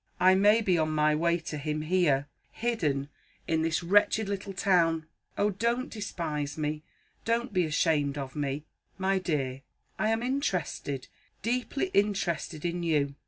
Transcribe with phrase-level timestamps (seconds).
[0.19, 3.09] I may be on my way to him here, hidden
[3.45, 5.05] in this wretched little town.
[5.37, 6.81] Oh, don't despise me!
[7.23, 8.65] Don't be ashamed of me!"
[8.97, 9.61] "My dear,
[9.99, 11.07] I am interested
[11.43, 13.13] deeply interested in you.